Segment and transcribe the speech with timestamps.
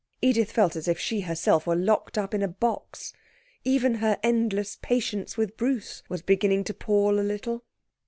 [0.19, 3.13] Edith felt as if she herself were locked up in a box.
[3.63, 7.63] Even her endless patience with Bruce was beginning to pall a little.